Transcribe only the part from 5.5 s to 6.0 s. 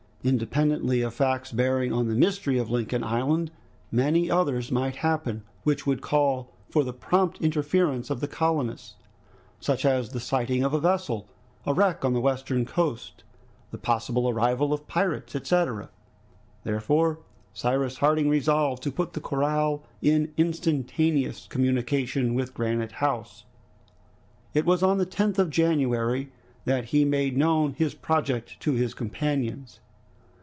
which would